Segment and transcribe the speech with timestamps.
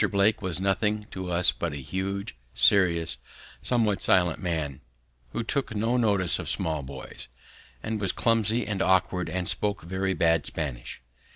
[0.09, 3.19] Blake was nothing to us but a huge, serious,
[3.61, 4.81] somewhat silent man
[5.29, 7.27] who took no notice of small boys,
[7.83, 11.03] and was clumsy and awkward and spoke very bad Spanish.